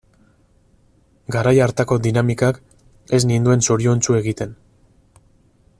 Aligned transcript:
Garai 1.35 1.53
hartako 1.65 1.97
dinamikak 2.07 2.59
ez 3.19 3.21
ninduen 3.33 3.63
zoriontsu 3.69 4.21
egiten. 4.23 4.57